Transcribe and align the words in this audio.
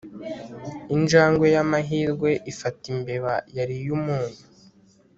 injangwe 0.95 1.47
y'amahirwe 1.55 2.29
ifata 2.51 2.83
imbeba 2.93 3.33
yariye 3.57 3.87
umunyu 3.97 4.41